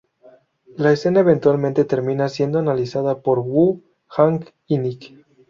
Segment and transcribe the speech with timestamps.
[0.77, 5.13] La escena eventualmente termina siendo analizada por Wu, Hank y Nick.